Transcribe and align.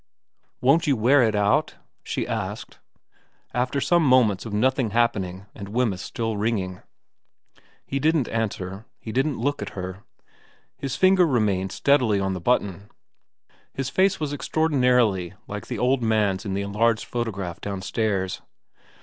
'Won't 0.61 0.87
you 0.87 0.95
wear 0.95 1.21
it 1.21 1.35
out?' 1.35 1.75
she 2.03 2.25
asked, 2.27 2.79
after 3.53 3.79
some 3.79 4.03
moments 4.03 4.47
of 4.47 4.51
nothing 4.51 4.89
happening 4.89 5.45
and 5.53 5.69
Wemyss 5.69 6.01
still 6.01 6.37
ringing. 6.37 6.81
He 7.85 7.99
didn't 7.99 8.27
answer. 8.29 8.87
He 8.97 9.11
didn't 9.11 9.37
look 9.37 9.61
at 9.61 9.73
her. 9.77 10.03
His 10.75 10.95
finger 10.95 11.27
remained 11.27 11.71
steadily 11.71 12.19
on 12.19 12.33
the 12.33 12.41
button. 12.41 12.89
His 13.75 13.89
face 13.91 14.19
was 14.19 14.33
extraordinarily 14.33 15.35
like 15.47 15.67
the 15.67 15.77
old 15.77 16.01
man's 16.01 16.45
in 16.45 16.55
the 16.55 16.63
enlarged 16.63 17.05
photograph 17.05 17.61
downstairs. 17.61 18.41